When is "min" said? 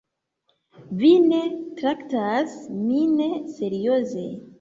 2.87-3.13